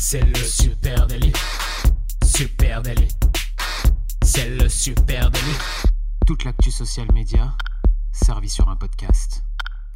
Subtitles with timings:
[0.00, 1.32] C'est le super délit.
[2.24, 3.08] Super délit.
[4.22, 5.58] C'est le super délit.
[6.24, 7.52] Toute l'actu social média
[8.12, 9.42] servie sur un podcast.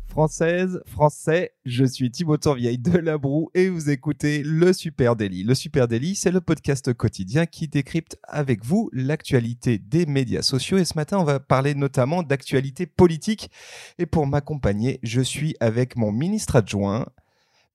[0.09, 5.45] Française, français, je suis Thibaut Tourvieille de La Broue et vous écoutez Le Super Daily.
[5.45, 10.79] Le Super Daily, c'est le podcast quotidien qui décrypte avec vous l'actualité des médias sociaux.
[10.79, 13.53] Et ce matin, on va parler notamment d'actualité politique.
[13.99, 17.07] Et pour m'accompagner, je suis avec mon ministre adjoint,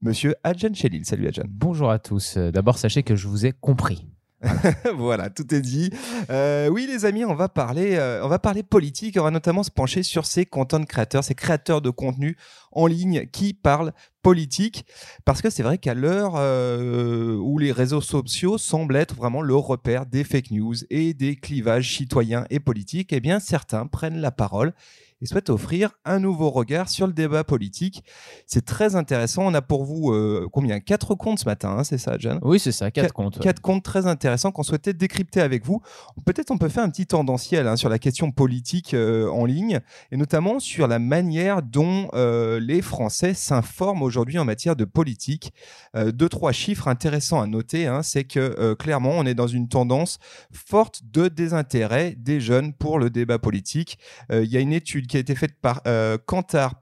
[0.01, 1.05] Monsieur Adjan Chelil.
[1.05, 1.45] Salut Adjan.
[1.49, 2.37] Bonjour à tous.
[2.37, 4.05] Euh, D'abord, sachez que je vous ai compris.
[4.95, 5.89] voilà, tout est dit.
[6.29, 9.17] Euh, oui, les amis, on va parler, euh, on va parler politique.
[9.19, 12.37] On va notamment se pencher sur ces content créateurs, ces créateurs de contenu
[12.71, 14.85] en ligne qui parlent politique,
[15.25, 19.55] parce que c'est vrai qu'à l'heure euh, où les réseaux sociaux semblent être vraiment le
[19.55, 24.31] repère des fake news et des clivages citoyens et politiques, eh bien certains prennent la
[24.31, 24.73] parole
[25.21, 28.03] et souhaite offrir un nouveau regard sur le débat politique.
[28.45, 29.43] C'est très intéressant.
[29.45, 30.79] On a pour vous euh, combien?
[30.79, 32.39] Quatre comptes ce matin, hein, c'est ça, Jeanne?
[32.41, 33.39] Oui, c'est ça, quatre comptes.
[33.39, 35.81] Quatre comptes très intéressants qu'on souhaitait décrypter avec vous.
[36.25, 39.79] Peut-être on peut faire un petit tendanciel hein, sur la question politique euh, en ligne
[40.11, 45.53] et notamment sur la manière dont euh, les Français s'informent aujourd'hui en matière de politique.
[45.95, 50.19] deux, trois chiffres intéressants à noter, hein, c'est que clairement, on est dans une tendance
[50.51, 53.97] forte de désintérêt des jeunes pour le débat politique.
[54.31, 56.17] Il y a une étude qui a été faite par euh,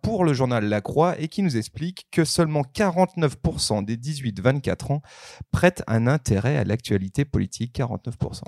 [0.01, 5.01] pour le journal La Croix et qui nous explique que seulement 49% des 18-24 ans
[5.51, 7.77] prêtent un intérêt à l'actualité politique.
[7.77, 8.41] 49%.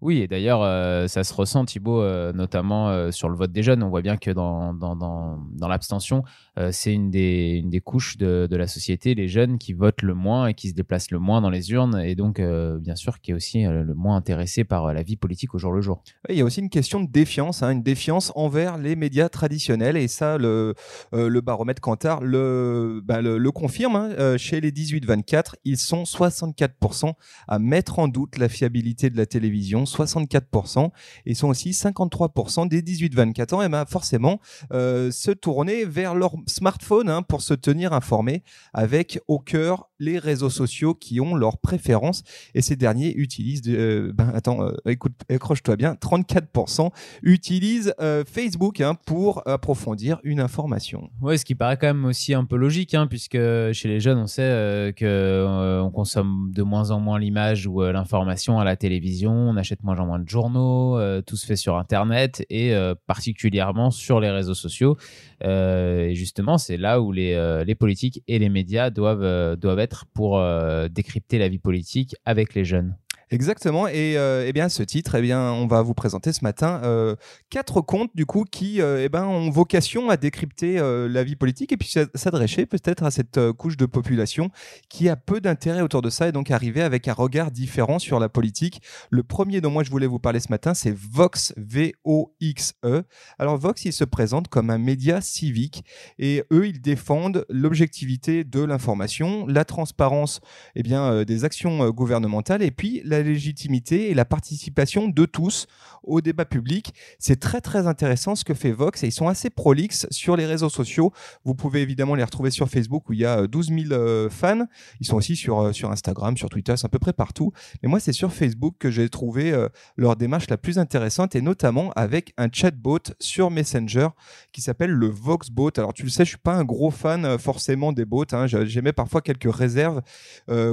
[0.00, 3.62] Oui, et d'ailleurs, euh, ça se ressent, Thibault, euh, notamment euh, sur le vote des
[3.62, 3.82] jeunes.
[3.82, 6.24] On voit bien que dans, dans, dans, l'abstention,
[6.70, 10.14] c'est une des, une des couches de, de, la société, les jeunes qui votent le
[10.14, 13.30] moins et qui se déplacent le moins dans les urnes, et donc, bien sûr, qui
[13.30, 16.02] est aussi le moins intéressé par la vie politique au jour le jour.
[16.28, 19.96] Il y a aussi une question de défiance, hein, une défiance envers les médias traditionnels,
[19.96, 20.74] et ça, le,
[21.12, 23.96] le baromètre Kantar le, bah, le, le, confirme.
[23.96, 27.14] Hein, chez les 18-24, ils sont 64%
[27.48, 30.90] à mettre en doute la fiabilité de la télévision 64%,
[31.26, 34.40] et sont aussi 53% des 18-24 ans, et ben forcément
[34.72, 38.42] euh, se tourner vers leur smartphone hein, pour se tenir informés,
[38.72, 42.22] avec au cœur les réseaux sociaux qui ont leurs préférences,
[42.54, 46.90] et ces derniers utilisent, euh, ben attends, euh, écoute, accroche-toi bien, 34%
[47.22, 47.94] utilisent
[48.26, 51.10] Facebook hein, pour approfondir une information.
[51.20, 53.38] Oui, ce qui paraît quand même aussi un peu logique, hein, puisque
[53.72, 58.58] chez les jeunes, on sait que on consomme de moins en moins l'image ou l'information
[58.58, 61.76] à la télévision, on achète moins en moins de journaux, euh, tout se fait sur
[61.76, 64.96] Internet et euh, particulièrement sur les réseaux sociaux.
[65.44, 70.06] Euh, et justement, c'est là où les, les politiques et les médias doivent, doivent être
[70.14, 70.42] pour
[70.90, 72.96] décrypter la vie politique avec les jeunes.
[73.34, 73.88] Exactement.
[73.88, 77.16] Et euh, eh bien, ce titre, eh bien, on va vous présenter ce matin euh,
[77.50, 81.72] quatre contes du coup qui euh, eh ben, ont vocation à décrypter la vie politique
[81.72, 84.50] et puis s'adresser peut-être à cette couche de population
[84.88, 88.20] qui a peu d'intérêt autour de ça et donc arriver avec un regard différent sur
[88.20, 88.80] la politique.
[89.10, 93.02] Le premier dont moi je voulais vous parler ce matin, c'est Vox, V-O-X-E.
[93.40, 95.84] Alors Vox, il se présente comme un média civique
[96.20, 100.40] et eux, ils défendent l'objectivité de l'information, la transparence
[100.76, 105.66] eh bien, des actions gouvernementales et puis la légitimité et la participation de tous
[106.06, 106.94] au débat public.
[107.18, 110.46] C'est très très intéressant ce que fait Vox et ils sont assez prolixes sur les
[110.46, 111.12] réseaux sociaux.
[111.44, 114.30] Vous pouvez évidemment les retrouver sur Facebook où il y a 12 euh, 000 euh,
[114.30, 114.66] fans.
[115.00, 117.52] Ils sont aussi sur, euh, sur Instagram, sur Twitter, c'est à peu près partout.
[117.82, 119.54] Mais moi, c'est sur Facebook que j'ai trouvé
[119.96, 124.08] leur démarche la plus intéressante et notamment avec un chatbot sur Messenger
[124.52, 125.70] qui s'appelle le Voxbot.
[125.76, 128.24] Alors tu le sais, je suis pas un gros fan forcément des bots.
[128.32, 128.46] Hein.
[128.46, 130.02] J'émets parfois quelques réserves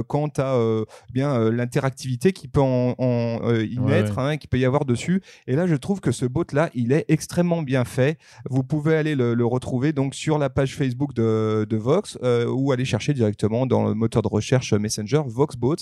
[0.08, 0.58] quant à
[1.12, 2.94] bien l'interactivité qui peut en,
[3.60, 5.22] y mettre, hein, qui peut y avoir dessus.
[5.46, 8.18] Et là, je trouve que ce bot-là, il est extrêmement bien fait.
[8.48, 12.84] Vous pouvez aller le, retrouver donc sur la page Facebook de, Vox euh, ou aller
[12.84, 15.76] chercher directement dans le moteur de recherche Messenger Voxbot.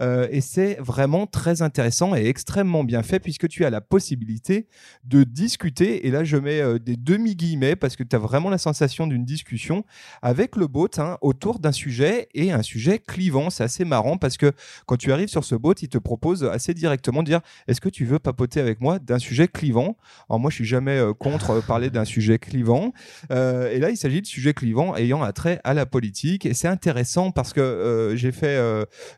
[0.00, 4.68] Euh, et c'est vraiment très intéressant et extrêmement bien fait puisque tu as la possibilité
[5.04, 6.06] de discuter.
[6.06, 9.24] Et là, je mets euh, des demi-guillemets parce que tu as vraiment la sensation d'une
[9.24, 9.84] discussion
[10.22, 13.50] avec le bot hein, autour d'un sujet et un sujet clivant.
[13.50, 14.52] C'est assez marrant parce que
[14.86, 17.88] quand tu arrives sur ce bot, il te propose assez directement de dire est-ce que
[17.88, 19.96] tu veux papoter avec moi d'un sujet clivant?
[20.28, 22.92] Alors moi, je suis jamais euh, contre euh, parler d'un sujet clivant.
[23.30, 26.46] Euh, et là, il s'agit de sujets clivants ayant attrait à la politique.
[26.46, 28.58] Et c'est intéressant parce que j'ai fait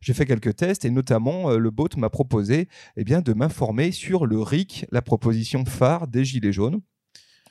[0.00, 4.26] j'ai fait quelques tests et notamment le bot m'a proposé eh bien de m'informer sur
[4.26, 6.80] le RIC, la proposition phare des Gilets jaunes.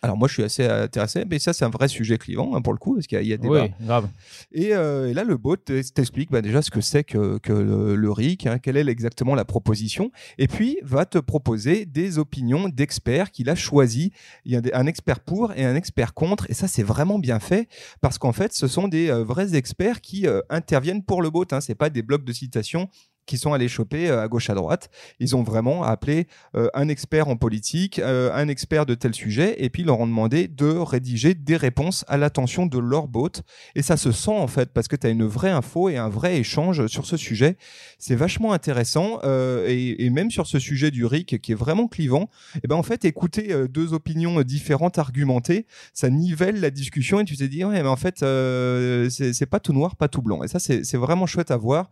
[0.03, 2.74] Alors moi je suis assez intéressé, mais ça c'est un vrai sujet clivant hein, pour
[2.74, 3.63] le coup, parce qu'il y, a débat.
[3.65, 4.07] Oui, grave.
[4.51, 8.12] Et, euh, et, là le bot t'explique bah, déjà ce que c'est que, que, le,
[8.12, 13.30] RIC, hein, quelle est exactement la proposition, et puis va te proposer des opinions d'experts
[13.30, 14.12] qu'il a choisi.
[14.44, 17.39] Il y a un expert pour et un expert contre, et ça c'est vraiment bien
[17.39, 17.69] fait,
[18.01, 21.45] parce qu'en fait ce sont des euh, vrais experts qui euh, interviennent pour le bot,
[21.51, 22.89] hein, c'est pas des blocs de citation
[23.31, 24.89] qui sont allés choper euh, à gauche à droite.
[25.22, 29.56] Ils ont vraiment appelé euh, un expert en politique, euh, un expert de tel sujet,
[29.63, 33.31] et puis leur ont demandé de rédiger des réponses à l'attention de leur bot.
[33.75, 36.10] Et ça se sent en fait, parce que tu as une vraie info et un
[36.10, 37.56] vrai échange sur ce sujet.
[38.00, 39.22] C'est vachement intéressant.
[39.24, 42.24] Et, même sur ce sujet du RIC qui est vraiment clivant,
[42.56, 47.24] et eh ben en fait, écouter deux opinions différentes argumentées, ça nivelle la discussion et
[47.24, 50.44] tu te dis, ouais, mais en fait, c'est pas tout noir, pas tout blanc.
[50.44, 51.92] Et ça, c'est vraiment chouette à voir.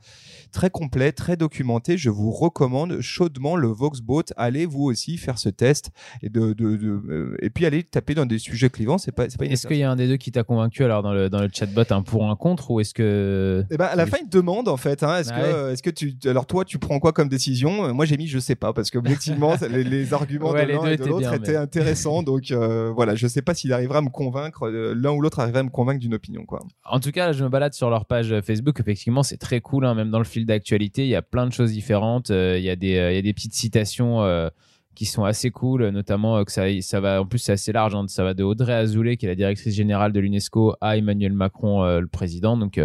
[0.52, 1.98] Très complet, très documenté.
[1.98, 4.24] Je vous recommande chaudement le Voxbot.
[4.38, 5.92] Allez vous aussi faire ce test
[6.22, 8.98] et de, de, euh, et puis allez taper dans des sujets clivants.
[8.98, 11.14] C'est pas, pas Est-ce qu'il y a un des deux qui t'a convaincu alors dans
[11.14, 14.06] le, dans le chatbot un pour un contre ou est-ce que eh ben, à la
[14.06, 15.04] fin il te demande en fait.
[15.04, 17.94] Hein, est-ce ah que est-ce que tu alors toi tu prends quoi comme décision?
[17.94, 21.06] Moi j'ai mis je sais pas parce qu'objectivement les, les arguments de l'un et de
[21.06, 22.24] l'autre étaient intéressants.
[22.24, 25.40] Donc euh, voilà, je sais pas s'il arrivera à me convaincre euh, l'un ou l'autre
[25.40, 26.60] arrivera à me convaincre d'une opinion quoi.
[26.86, 28.80] En tout cas, je me balade sur leur page Facebook.
[28.80, 29.86] Effectivement, c'est très cool.
[29.86, 32.32] Hein, même dans le fil d'actualité, il y a plein de choses différentes.
[32.32, 34.50] Euh, il y, a des, euh, il y a des petites citations euh,
[34.96, 38.06] qui sont assez cool, notamment que ça, ça va, en plus c'est assez large, hein,
[38.08, 42.00] ça va de Audrey Azoulay, qui est la directrice générale de l'UNESCO, à Emmanuel Macron,
[42.00, 42.58] le président.
[42.58, 42.82] Donc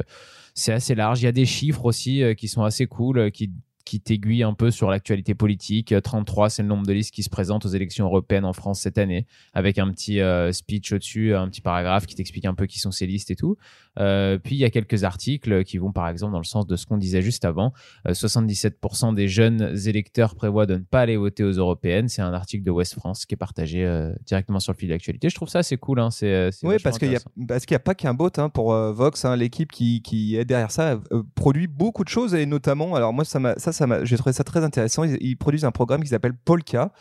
[0.55, 1.23] c'est assez large.
[1.23, 3.50] Il y a des chiffres aussi qui sont assez cool, qui
[3.84, 5.94] qui t'aiguille un peu sur l'actualité politique.
[6.02, 8.98] 33, c'est le nombre de listes qui se présentent aux élections européennes en France cette
[8.98, 10.20] année, avec un petit
[10.52, 13.56] speech au-dessus, un petit paragraphe qui t'explique un peu qui sont ces listes et tout.
[13.98, 16.76] Euh, puis il y a quelques articles qui vont par exemple dans le sens de
[16.76, 17.72] ce qu'on disait juste avant.
[18.06, 18.72] 77%
[19.10, 22.08] euh, des jeunes électeurs prévoient de ne pas aller voter aux européennes.
[22.08, 25.28] C'est un article de West France qui est partagé euh, directement sur le fil d'actualité.
[25.28, 26.00] Je trouve ça assez cool.
[26.00, 26.10] Hein.
[26.10, 29.25] C'est, oui, parce qu'il n'y a, qu'il a pas qu'un bot hein, pour Vox.
[29.25, 29.36] Hein.
[29.36, 31.00] L'équipe qui, qui, est derrière ça
[31.34, 33.72] produit beaucoup de choses et notamment, alors moi ça, m'a, ça,
[34.03, 35.05] j'ai trouvé ça très intéressant.
[35.05, 36.93] Ils, produisent un programme qui s'appelle Polka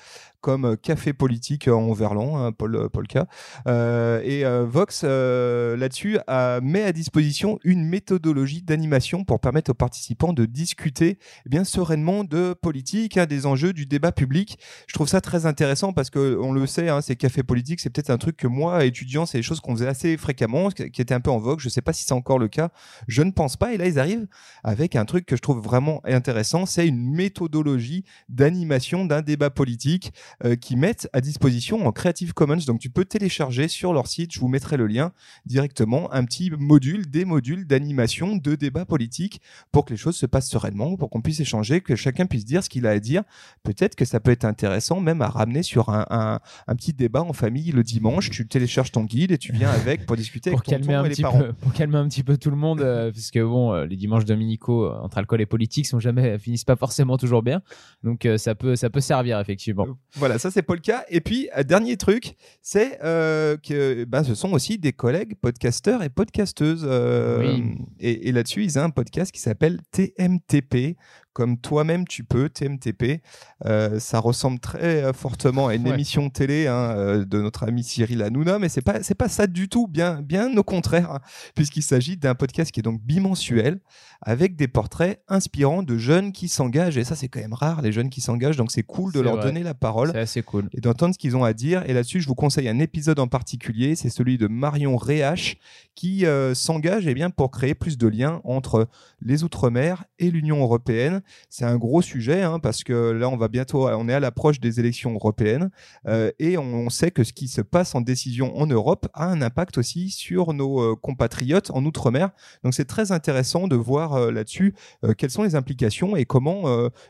[0.43, 3.27] comme Café Politique en Verlan, hein, Paul, Polka.
[3.65, 6.19] Euh, et Vox, là-dessus,
[6.61, 12.25] met à disposition une méthodologie d'animation pour permettre aux participants de discuter eh bien sereinement
[12.25, 14.59] de politique, hein, des enjeux du débat public.
[14.87, 17.89] Je trouve ça très intéressant parce que on le sait, hein, ces cafés politiques, c'est
[17.89, 21.13] peut-être un truc que moi, étudiant, c'est des choses qu'on faisait assez fréquemment, qui était
[21.13, 21.61] un peu en vogue.
[21.61, 22.69] Je ne sais pas si c'est encore le cas.
[23.07, 23.73] Je ne pense pas.
[23.73, 24.27] Et là, ils arrivent
[24.63, 30.11] avec un truc que je trouve vraiment intéressant, c'est une méthodologie d'animation d'un débat politique
[30.43, 32.57] euh, qui mettent à disposition en Creative Commons.
[32.67, 35.11] Donc tu peux télécharger sur leur site, je vous mettrai le lien
[35.45, 39.41] directement, un petit modules, des modules d'animation, de débat politique
[39.71, 42.63] pour que les choses se passent sereinement, pour qu'on puisse échanger, que chacun puisse dire
[42.63, 43.23] ce qu'il a à dire.
[43.63, 47.33] Peut-être que ça peut être intéressant même à ramener sur un, un, petit débat en
[47.33, 48.29] famille le dimanche.
[48.29, 51.03] Tu télécharges ton guide et tu viens avec pour discuter pour avec ton calmer un
[51.03, 53.85] petit Peu, pour calmer un petit peu tout le monde, euh, parce que bon, euh,
[53.85, 57.61] les dimanches dominicaux euh, entre alcool et politique sont jamais finissent pas forcément toujours bien.
[58.03, 59.87] Donc ça peut ça peut servir effectivement.
[60.23, 61.03] Voilà, ça c'est pas le cas.
[61.09, 66.63] Et puis dernier truc, c'est que ben, ce sont aussi des collègues podcasteurs et podcasteurs
[66.83, 67.63] euh,
[67.99, 70.97] et, là-dessus, ils ont un podcast qui s'appelle TMTP,
[71.33, 73.21] comme toi-même tu peux, TMTP.
[73.65, 78.21] Euh, ça ressemble très euh, fortement à une émission télé hein, de notre ami Cyril
[78.21, 81.19] Hanouna, mais c'est pas c'est pas ça du tout, bien bien au contraire, hein,
[81.55, 83.79] puisqu'il s'agit d'un podcast qui est donc bimensuel
[84.25, 86.97] avec des portraits inspirants de jeunes qui s'engagent.
[86.97, 88.57] Et ça, c'est quand même rare, les jeunes qui s'engagent.
[88.57, 90.11] Donc, c'est cool de leur donner la parole.
[90.13, 90.69] C'est assez cool.
[90.73, 91.83] Et d'entendre ce qu'ils ont à dire.
[91.87, 93.95] Et là-dessus, je vous conseille un épisode en particulier.
[93.95, 95.57] C'est celui de Marion Réache
[95.95, 98.87] qui euh, s'engage eh bien, pour créer plus de liens entre
[99.21, 101.21] les Outre-mer et l'Union européenne.
[101.49, 104.59] C'est un gros sujet hein, parce que là, on va bientôt, on est à l'approche
[104.59, 105.69] des élections européennes
[106.07, 109.41] euh, et on, sait que ce qui se passe en décision en Europe a un
[109.41, 112.29] impact aussi sur nos euh, compatriotes en Outre-mer.
[112.63, 114.75] Donc, c'est très intéressant de voir euh, là-dessus
[115.17, 116.63] quelles sont les implications et comment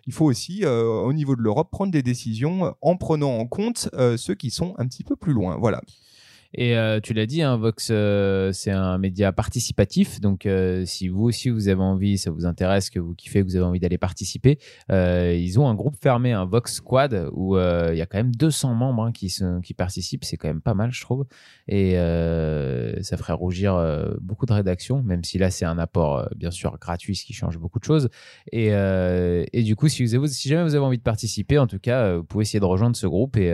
[0.08, 4.36] il faut aussi, au niveau de l'Europe, prendre des décisions en prenant en compte ceux
[4.36, 5.58] qui sont un petit peu plus loin.
[5.60, 5.82] Voilà.
[6.56, 10.22] Et euh, tu l'as dit, hein, Vox, euh, c'est un média participatif.
[10.22, 13.46] Donc, euh, si vous aussi vous avez envie, ça vous intéresse, que vous kiffez, que
[13.46, 17.96] vous avez envie d'aller participer, ils ont un groupe fermé, un Vox Squad, où il
[17.96, 20.24] y a quand même 200 membres hein, qui, participent.
[20.24, 21.26] C'est quand même pas mal, je trouve.
[21.68, 21.94] Et
[23.02, 23.80] ça ferait rougir
[24.22, 27.58] beaucoup de rédactions, même si là, c'est un apport, bien sûr, gratuit, ce qui change
[27.58, 28.10] beaucoup de choses.
[28.52, 28.70] Et,
[29.64, 32.24] du coup, si, vous si jamais vous avez envie de participer, en tout cas, vous
[32.24, 33.52] pouvez essayer de rejoindre ce groupe et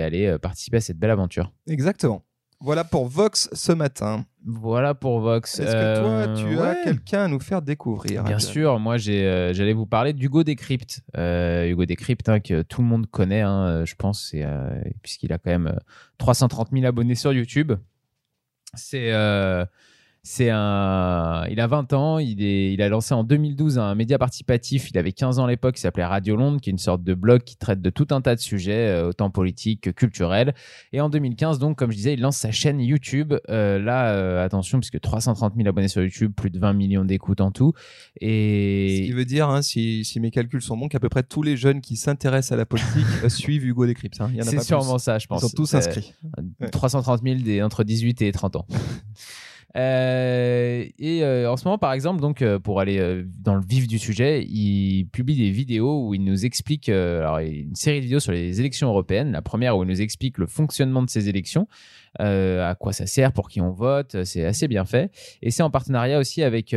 [0.00, 1.52] aller participer à cette belle aventure.
[1.68, 2.24] Exactement.
[2.62, 4.24] Voilà pour Vox ce matin.
[4.46, 5.58] Voilà pour Vox.
[5.58, 6.80] Est-ce que toi, tu Euh, as ouais.
[6.84, 11.00] quelqu'un à nous faire découvrir Bien sûr, moi euh, j'allais vous parler d'Hugo Décrypte.
[11.16, 14.32] Euh, Hugo Décrypte, hein, que tout le monde connaît, hein, euh, je pense,
[15.02, 15.76] puisqu'il a quand même euh,
[16.18, 17.72] 330 000 abonnés sur YouTube.
[18.74, 19.10] C'est,
[20.24, 24.18] c'est un, il a 20 ans, il, est, il a lancé en 2012 un média
[24.18, 24.88] participatif.
[24.90, 27.14] Il avait 15 ans à l'époque, qui s'appelait Radio Londres, qui est une sorte de
[27.14, 30.54] blog qui traite de tout un tas de sujets, euh, autant politiques que culturels.
[30.92, 33.34] Et en 2015, donc, comme je disais, il lance sa chaîne YouTube.
[33.50, 37.40] Euh, là, euh, attention, puisque 330 000 abonnés sur YouTube, plus de 20 millions d'écoutes
[37.40, 37.72] en tout.
[37.76, 38.24] Ce qui
[39.08, 41.56] Et veut dire, hein, si, si mes calculs sont bons, qu'à peu près tous les
[41.56, 44.20] jeunes qui s'intéressent à la politique euh, suivent Hugo Décrypte.
[44.20, 44.30] hein.
[44.32, 45.02] Il c'est sûrement plus.
[45.02, 45.40] ça, je Ils pense.
[45.40, 46.14] sont tous C'est- inscrits.
[46.60, 46.70] Ouais.
[46.70, 48.66] 330 000 des, entre 18 et 30 ans.
[49.76, 53.86] Euh, et euh, en ce moment, par exemple, donc euh, pour aller dans le vif
[53.86, 58.20] du sujet, il publie des vidéos où il nous explique alors, une série de vidéos
[58.20, 59.32] sur les élections européennes.
[59.32, 61.66] La première où il nous explique le fonctionnement de ces élections,
[62.18, 64.24] à quoi ça sert, pour qui on vote.
[64.24, 65.10] C'est assez bien fait.
[65.40, 66.76] Et c'est en partenariat aussi avec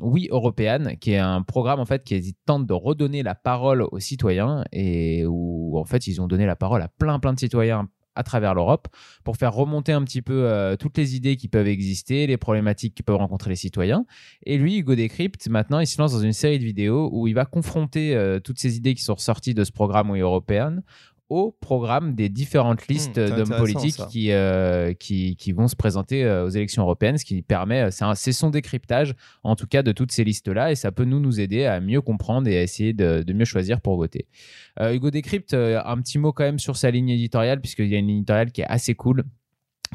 [0.00, 4.00] Oui Européenne, qui est un programme en fait qui tente de redonner la parole aux
[4.00, 7.88] citoyens et où en fait ils ont donné la parole à plein plein de citoyens
[8.16, 8.88] à travers l'Europe
[9.22, 12.94] pour faire remonter un petit peu euh, toutes les idées qui peuvent exister, les problématiques
[12.94, 14.04] qui peuvent rencontrer les citoyens.
[14.44, 17.34] Et lui, Hugo Décrypte, maintenant, il se lance dans une série de vidéos où il
[17.34, 20.82] va confronter euh, toutes ces idées qui sont ressorties de ce programme Oui Européenne
[21.28, 26.24] au programme des différentes listes c'est d'hommes politiques qui, euh, qui, qui vont se présenter
[26.24, 29.66] euh, aux élections européennes, ce qui permet, euh, c'est un- c'est son décryptage en tout
[29.66, 32.56] cas de toutes ces listes-là, et ça peut nous nous aider à mieux comprendre et
[32.58, 34.26] à essayer de, de mieux choisir pour voter.
[34.80, 37.98] Euh, Hugo Décrypte, un petit mot quand même sur sa ligne éditoriale, puisqu'il y a
[37.98, 39.24] une ligne éditoriale qui est assez cool.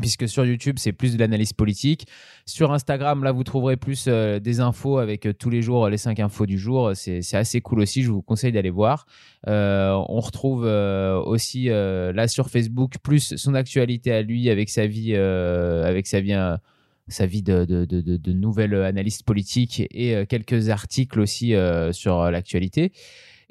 [0.01, 2.07] Puisque sur YouTube, c'est plus de l'analyse politique.
[2.45, 5.97] Sur Instagram, là, vous trouverez plus euh, des infos avec euh, tous les jours les
[5.97, 6.91] 5 infos du jour.
[6.95, 8.01] C'est assez cool aussi.
[8.01, 9.05] Je vous conseille d'aller voir.
[9.47, 15.15] Euh, on retrouve aussi là sur Facebook plus son actualité à lui avec sa vie,
[15.15, 16.35] avec sa vie.
[17.07, 21.53] sa vie de, de, de, de, nouvelle analyste politique et quelques articles aussi
[21.91, 22.91] sur l'actualité.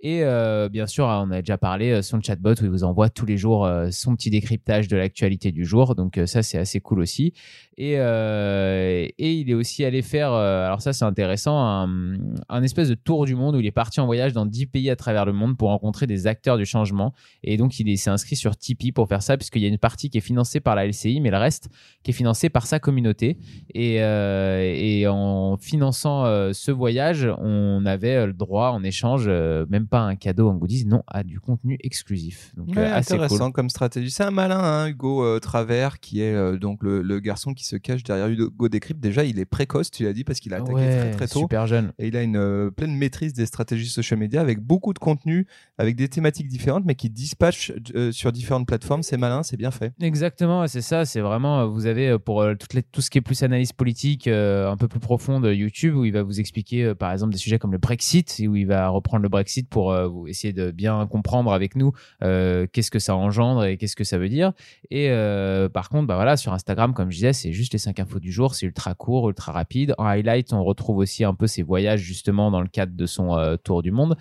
[0.02, 3.10] Et euh, bien sûr, on a déjà parlé, euh, son chatbot où il vous envoie
[3.10, 5.94] tous les jours euh, son petit décryptage de l'actualité du jour.
[5.94, 7.34] Donc ça, c'est assez cool aussi.
[7.76, 13.24] Et, et il est aussi allé faire, alors ça c'est intéressant, un, espèce de tour
[13.24, 15.56] du monde où il est parti en voyage dans 10 pays à travers le monde
[15.56, 17.14] pour rencontrer des acteurs du changement.
[17.42, 19.78] Et donc il est- s'est inscrit sur Tipeee pour faire ça, puisqu'il y a une
[19.78, 21.70] partie qui est financée par la LCI, mais le reste
[22.02, 23.38] qui est financé par sa communauté.
[23.74, 30.14] Et, et en finançant ce voyage, on avait le droit en échange, même pas un
[30.16, 32.52] cadeau en goodies, non, à du contenu exclusif.
[32.56, 33.52] Donc Ouais, euh, assez intéressant cool.
[33.52, 34.10] comme stratégie.
[34.10, 37.64] C'est un malin, hein, Hugo euh, Travers, qui est euh, donc le, le garçon qui
[37.66, 39.00] se cache derrière Hugo Décrypte.
[39.00, 41.40] Déjà, il est précoce, tu l'as dit, parce qu'il a attaqué Ouais, très très tôt.
[41.40, 41.92] super jeune.
[41.98, 45.46] Et il a une euh, pleine maîtrise des stratégies social media avec beaucoup de contenu,
[45.78, 47.72] avec des thématiques différentes, mais qui dispatche
[48.12, 49.02] sur différentes plateformes.
[49.02, 49.92] C'est malin, c'est bien fait.
[50.00, 51.04] Exactement, c'est ça.
[51.04, 54.76] C'est vraiment, vous avez pour toutes les- tout ce qui est plus analyse politique un
[54.76, 57.78] peu plus profonde YouTube où il va vous expliquer par exemple des sujets comme le
[57.78, 61.52] Brexit et où il va reprendre le Brexit pour euh, vous essayer de bien comprendre
[61.52, 64.52] avec nous euh, qu'est-ce que ça engendre et qu'est-ce que ça veut dire.
[64.90, 67.98] Et euh, par contre, bah voilà, sur Instagram, comme je disais, c'est juste les 5
[68.00, 69.94] infos du jour, c'est ultra court, ultra rapide.
[69.98, 73.36] En highlight, on retrouve aussi un peu ses voyages justement dans le cadre de son
[73.36, 74.16] euh, tour du monde.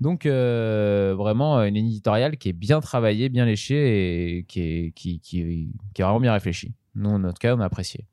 [0.00, 4.92] Donc euh, vraiment euh, une éditoriale qui est bien travaillée, bien léchée et qui est,
[4.92, 6.72] qui est vraiment bien réfléchie.
[6.94, 8.09] Nous, en notre cas, on a apprécié.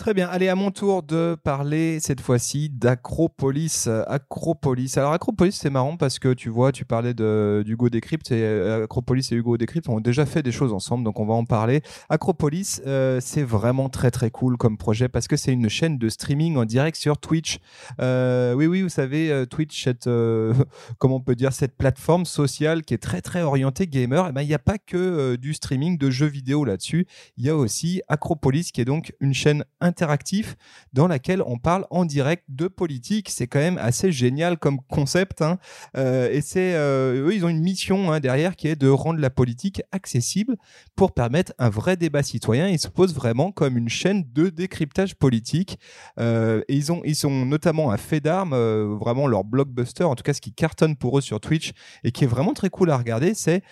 [0.00, 0.28] Très bien.
[0.30, 3.86] Allez, à mon tour de parler cette fois-ci d'Acropolis.
[4.06, 4.96] Acropolis.
[4.96, 8.84] Alors, Acropolis, c'est marrant parce que tu vois, tu parlais de- d'Hugo Décrypte et euh,
[8.84, 11.82] Acropolis et Hugo Décrypte ont déjà fait des choses ensemble, donc on va en parler.
[12.08, 16.08] Acropolis, euh, c'est vraiment très très cool comme projet parce que c'est une chaîne de
[16.08, 17.58] streaming en direct sur Twitch.
[18.00, 20.08] Euh, oui, oui, vous savez, Twitch, cette,
[20.98, 24.28] comment on peut dire, cette plateforme sociale qui est très très orientée gamer.
[24.30, 27.06] Eh ben, il n'y a pas que du streaming de jeux vidéo là-dessus.
[27.36, 30.54] Il y a aussi Acropolis qui est donc une chaîne interactive
[30.92, 33.28] dans laquelle on parle en direct de politique.
[33.28, 35.42] C'est quand même assez génial comme concept.
[35.42, 35.58] hein.
[35.96, 39.18] Euh, et c'est euh, eux, ils ont une mission hein, derrière qui est de rendre
[39.18, 40.56] la politique accessible
[40.94, 42.68] pour permettre un vrai débat citoyen.
[42.68, 45.78] Ils se posent vraiment comme une chaîne de décryptage politique.
[46.20, 48.54] Euh, et ils ont, ils sont notamment un fait d'armes,
[49.00, 51.72] vraiment leur blockbuster, en tout cas ce qui cartonne pour eux sur Twitch
[52.04, 53.62] et qui est vraiment très cool à regarder, c'est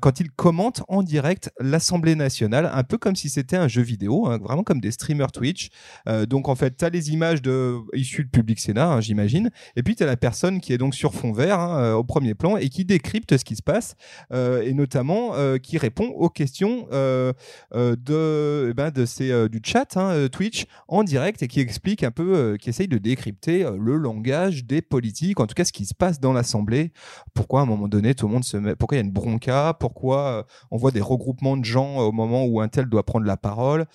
[0.00, 4.26] quand ils commentent en direct l'Assemblée nationale, un peu comme si c'était un jeu vidéo,
[4.26, 5.65] hein, vraiment comme des streamers Twitch.
[5.66, 6.28] Twitch.
[6.28, 7.40] donc en fait, tu as les images
[7.94, 10.94] issues de Public Sénat, hein, j'imagine, et puis tu as la personne qui est donc
[10.94, 13.96] sur fond vert hein, au premier plan et qui décrypte ce qui se passe,
[14.32, 20.66] et notamment qui répond aux questions de, eh ben, de ces, du chat hein, Twitch
[20.88, 25.40] en direct et qui explique un peu, qui essaye de décrypter le langage des politiques,
[25.40, 26.92] en tout cas ce qui se passe dans l'Assemblée.
[27.34, 29.12] Pourquoi à un moment donné tout le monde se met, pourquoi il y a une
[29.12, 33.26] bronca, pourquoi on voit des regroupements de gens au moment où un tel doit prendre
[33.26, 33.86] la parole,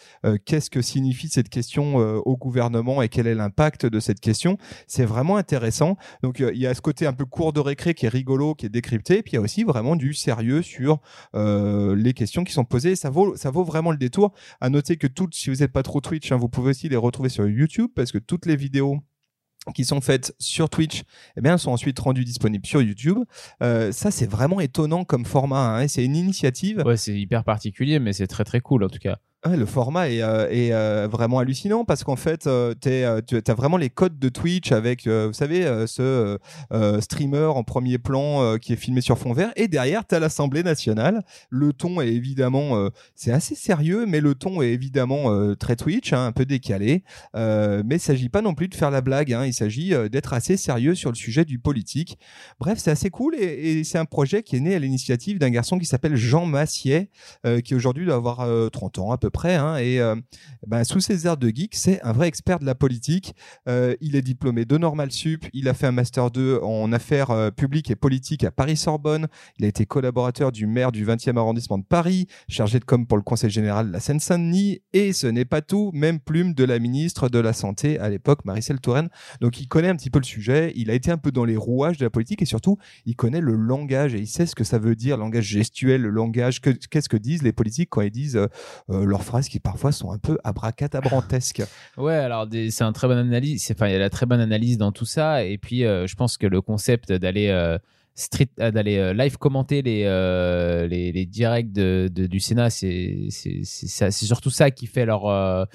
[0.46, 4.58] qu'est-ce que signifie cette question au gouvernement et quel est l'impact de cette question.
[4.88, 5.98] C'est vraiment intéressant.
[6.24, 8.66] Donc il y a ce côté un peu court de récré qui est rigolo, qui
[8.66, 11.00] est décrypté, puis il y a aussi vraiment du sérieux sur
[11.34, 12.96] les questions qui sont posées.
[12.96, 14.34] Ça vaut, ça vaut vraiment le détour.
[14.60, 16.96] À noter que toutes, si vous n'êtes pas trop Twitch, hein, vous pouvez aussi les
[16.96, 19.00] retrouver sur YouTube parce que toutes les vidéos
[19.76, 21.04] qui sont faites sur Twitch,
[21.38, 23.20] eh bien, sont ensuite rendues disponibles sur YouTube.
[23.62, 25.78] Euh, ça, c'est vraiment étonnant comme format.
[25.78, 26.82] Hein, c'est une initiative.
[26.86, 30.22] Ouais, c'est hyper particulier, mais c'est très très cool en tout cas le format est,
[30.22, 34.72] euh, euh, vraiment hallucinant parce qu'en fait, euh, tu as vraiment les codes de Twitch
[34.72, 36.38] avec, vous savez, ce
[37.00, 40.64] streamer en premier plan qui est filmé sur fond vert et derrière, tu as l'Assemblée
[40.64, 41.24] nationale.
[41.50, 46.26] Le ton est évidemment, c'est assez sérieux, mais le ton est évidemment très Twitch, hein,
[46.26, 47.04] un peu décalé.
[47.34, 50.34] mais il ne s'agit pas non plus de faire la blague, hein, il s'agit d'être
[50.34, 52.18] assez sérieux sur le sujet du politique.
[52.60, 55.80] Bref, c'est assez cool et, c'est un projet qui est né à l'initiative d'un garçon
[55.80, 57.10] qui s'appelle Jean Massier,
[57.64, 59.56] qui aujourd'hui doit avoir 30 ans à peu près.
[59.56, 60.16] Hein, et euh,
[60.68, 63.34] ben, sous ses airs de geek, c'est un vrai expert de la politique.
[63.68, 65.46] Euh, il est diplômé de Normal Sup.
[65.54, 69.28] Il a fait un master 2 en affaires euh, publiques et politiques à Paris-Sorbonne.
[69.58, 73.18] Il a été collaborateur du maire du 20e arrondissement de Paris, chargé de com pour
[73.18, 74.82] le Conseil général de la Seine-Saint-Denis.
[74.94, 78.46] Et ce n'est pas tout, même plume de la ministre de la Santé à l'époque,
[78.46, 79.10] Maricel Touraine.
[79.40, 80.74] Donc il connaît un petit peu le sujet.
[80.76, 83.42] Il a été un peu dans les rouages de la politique et surtout, il connaît
[83.42, 86.62] le langage et il sait ce que ça veut dire, langage gestuel, le langage.
[86.62, 88.40] Qu'est-ce que disent les politiques quand ils disent
[88.90, 91.64] leur phrases qui parfois sont un peu abracadabrantesques.
[91.98, 93.72] ouais, alors c'est un très bonne analyse.
[93.72, 95.44] Enfin, il y a la très bonne analyse dans tout ça.
[95.44, 97.78] Et puis, euh, je pense que le concept d'aller euh,
[98.16, 100.04] street, euh, d'aller live commenter les,
[100.90, 103.30] les, les, directs de, du Sénat, c'est
[104.12, 105.68] surtout ça qui fait leur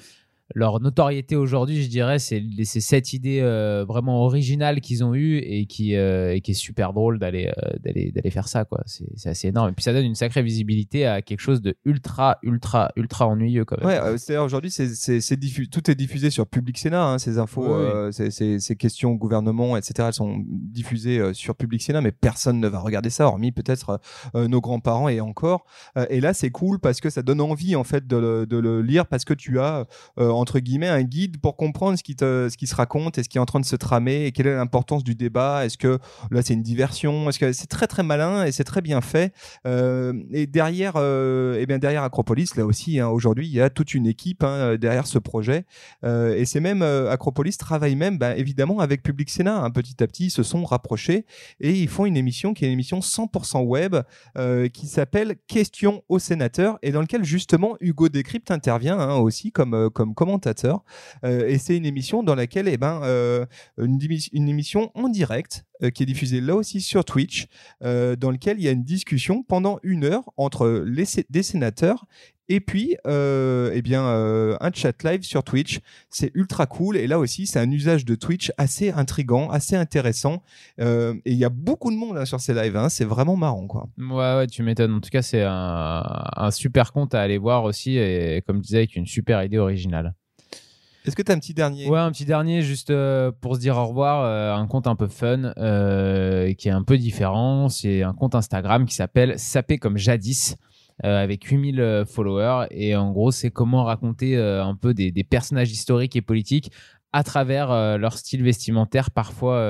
[0.55, 5.65] leur notoriété aujourd'hui, je dirais, c'est cette idée euh, vraiment originale qu'ils ont eue et
[5.65, 8.81] qui, euh, et qui est super drôle d'aller euh, d'aller d'aller faire ça quoi.
[8.85, 9.69] C'est assez énorme.
[9.69, 13.65] Et puis ça donne une sacrée visibilité à quelque chose de ultra ultra ultra ennuyeux
[13.65, 13.87] quand même.
[13.87, 15.37] Ouais, c'est aujourd'hui c'est
[15.69, 20.07] tout est diffusé sur Public Sénat, hein, ces infos, ces, questions gouvernement, etc.
[20.07, 23.99] Elles sont diffusées sur Public Sénat, mais personne ne va regarder ça, hormis peut-être
[24.33, 25.65] nos grands-parents et encore.
[26.09, 28.81] et là, c'est cool parce que ça donne envie en fait de le, de le
[28.81, 29.85] lire parce que tu as
[30.37, 33.29] entre guillemets un guide pour comprendre ce qui, te, ce qui se raconte et ce
[33.29, 35.65] qui est en train de se tramer et quelle est l'importance du débat.
[35.65, 35.99] Est-ce que
[36.31, 37.29] là c'est une diversion?
[37.29, 39.33] Est-ce que c'est très très malin et c'est très bien fait?
[39.65, 43.69] Euh, Et derrière, euh, eh bien derrière Acropolis, là aussi, hein, aujourd'hui il y a
[43.69, 45.65] toute une équipe hein, derrière ce projet
[46.03, 49.63] euh, et c'est même Acropolis travaille même bah, évidemment avec Public Sénat.
[49.63, 51.25] Hein, petit à petit, ils se sont rapprochés
[51.59, 53.95] et ils font une émission qui est une émission 100% web
[54.73, 60.13] qui s'appelle Questions aux sénateurs et dans lequel justement Hugo Décrypte intervient aussi comme comme
[61.23, 63.45] Euh, et c'est une émission dans laquelle, eh ben, euh,
[63.77, 67.47] une, émission en direct euh, qui est diffusée là aussi sur Twitch,
[67.81, 72.05] dans lequel il y a une discussion pendant une heure entre les, des sénateurs
[72.49, 75.79] et puis, euh, eh bien, euh, un chat live sur Twitch,
[76.09, 76.95] c'est ultra cool.
[76.95, 80.41] Et là aussi, c'est un usage de Twitch assez intrigant, assez intéressant.
[80.79, 82.77] Euh, et il y a beaucoup de monde hein, sur ces lives.
[82.77, 82.87] Hein.
[82.87, 83.89] c'est vraiment marrant, quoi.
[83.97, 84.93] Ouais, ouais, tu m'étonnes.
[84.93, 86.03] En tout cas, c'est un,
[86.37, 87.97] un, super compte à aller voir aussi.
[87.97, 90.13] Et comme je disais, avec une super idée originale.
[91.05, 91.89] Est-ce que tu as un petit dernier?
[91.89, 94.57] Ouais, un petit dernier juste euh, pour se dire au revoir.
[94.57, 95.51] Un compte un peu fun
[96.57, 97.67] qui est un peu différent.
[97.67, 100.55] C'est un compte Instagram qui s'appelle Sapé comme jadis.
[101.05, 102.65] Euh, avec 8000 euh, followers.
[102.71, 106.71] Et en gros, c'est comment raconter euh, un peu des, des, personnages historiques et politiques
[107.13, 109.65] à travers leur style vestimentaire parfois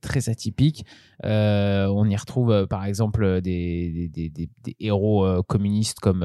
[0.00, 0.86] très atypique.
[1.24, 6.24] on y retrouve par exemple des, des, des, des héros communistes comme,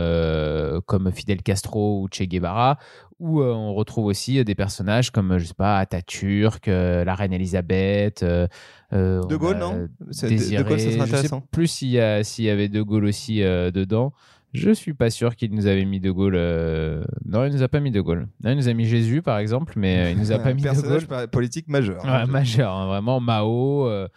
[0.86, 2.78] comme Fidel Castro ou Che Guevara,
[3.20, 8.24] où on retrouve aussi des personnages comme, je sais pas, Atatürk, la reine Elisabeth.
[8.24, 9.74] de Gaulle, non?
[9.74, 11.38] De Gaulle, ça serait intéressant.
[11.38, 14.14] Je sais plus s'il y, y, avait De Gaulle aussi dedans.
[14.54, 16.36] Je suis pas sûr qu'il nous avait mis De Gaulle.
[16.36, 18.28] Euh, non, il nous a pas mis De Gaulle.
[18.44, 21.28] il nous a mis Jésus, par exemple, mais il nous a pas mis De Gaulle.
[21.28, 22.04] politique majeur.
[22.04, 23.88] Ouais, majeur, hein, vraiment Mao.
[23.88, 24.08] Euh,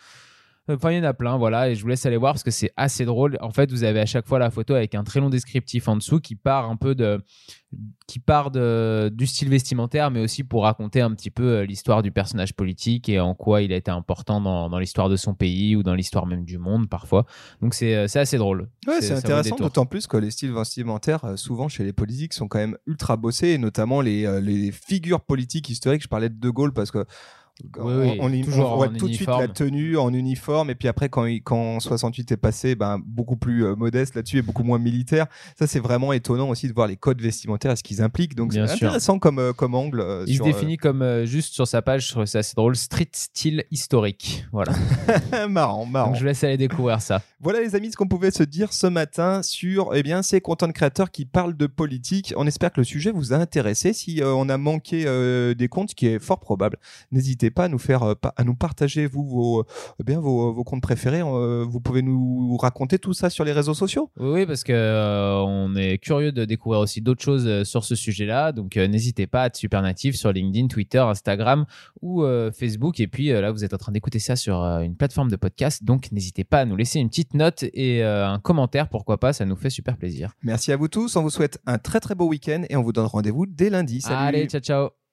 [0.66, 2.50] Enfin, il y en a plein, voilà, et je vous laisse aller voir parce que
[2.50, 3.36] c'est assez drôle.
[3.42, 5.96] En fait, vous avez à chaque fois la photo avec un très long descriptif en
[5.96, 7.22] dessous qui part un peu de,
[8.06, 12.02] qui part de, du style vestimentaire, mais aussi pour raconter un petit peu euh, l'histoire
[12.02, 15.34] du personnage politique et en quoi il a été important dans, dans l'histoire de son
[15.34, 17.26] pays ou dans l'histoire même du monde parfois.
[17.60, 18.70] Donc c'est euh, assez drôle.
[18.86, 22.48] Ouais, c'est intéressant, d'autant plus que les styles vestimentaires, euh, souvent chez les politiques, sont
[22.48, 26.02] quand même ultra bossés, et notamment les, les figures politiques historiques.
[26.02, 27.04] Je parlais de De Gaulle parce que.
[27.62, 30.88] Oui, on, on, toujours on voit tout de suite la tenue en uniforme et puis
[30.88, 34.80] après quand, quand 68 est passé ben, beaucoup plus euh, modeste là-dessus et beaucoup moins
[34.80, 38.34] militaire ça c'est vraiment étonnant aussi de voir les codes vestimentaires et ce qu'ils impliquent
[38.34, 41.68] donc c'est intéressant comme, euh, comme angle euh, Il sur, se définit comme juste sur
[41.68, 44.46] sa page, ça assez drôle, street style historique.
[44.50, 44.72] Voilà.
[45.48, 47.22] marrant marrant Donc je vous laisse aller découvrir ça.
[47.38, 50.72] Voilà les amis ce qu'on pouvait se dire ce matin sur eh bien, ces content
[50.72, 52.34] créateurs qui parlent de politique.
[52.36, 53.92] On espère que le sujet vous a intéressé.
[53.92, 55.04] Si on a manqué
[55.56, 56.78] des comptes, ce qui est fort probable,
[57.12, 59.64] n'hésitez pas à nous faire euh, à nous partager vous vos, euh,
[60.00, 61.22] eh bien, vos, vos comptes préférés.
[61.22, 64.10] Euh, vous pouvez nous raconter tout ça sur les réseaux sociaux.
[64.18, 67.94] Oui, parce que euh, on est curieux de découvrir aussi d'autres choses euh, sur ce
[67.94, 68.52] sujet-là.
[68.52, 71.66] Donc euh, n'hésitez pas à être super natif sur LinkedIn, Twitter, Instagram
[72.00, 73.00] ou euh, Facebook.
[73.00, 75.36] Et puis euh, là, vous êtes en train d'écouter ça sur euh, une plateforme de
[75.36, 75.84] podcast.
[75.84, 79.32] Donc n'hésitez pas à nous laisser une petite note et euh, un commentaire, pourquoi pas,
[79.32, 80.32] ça nous fait super plaisir.
[80.42, 81.16] Merci à vous tous.
[81.16, 84.00] On vous souhaite un très très beau week-end et on vous donne rendez-vous dès lundi.
[84.00, 84.16] Salut.
[84.16, 85.03] Allez, ciao ciao